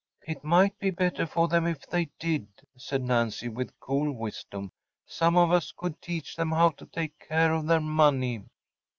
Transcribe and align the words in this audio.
‚ÄĚ 0.27 0.31
“It 0.35 0.43
might 0.43 0.79
be 0.79 0.89
better 0.89 1.27
for 1.27 1.47
them 1.47 1.67
if 1.67 1.87
they 1.87 2.05
did,‚ÄĚ 2.17 2.65
said 2.75 3.03
Nancy, 3.03 3.49
with 3.49 3.79
cool 3.79 4.11
wisdom. 4.11 4.71
“Some 5.05 5.37
of 5.37 5.51
us 5.51 5.71
could 5.77 6.01
teach 6.01 6.35
them 6.35 6.49
how 6.49 6.69
to 6.69 6.87
take 6.87 7.19
care 7.27 7.53
of 7.53 7.67
their 7.67 7.81
money. 7.81 8.43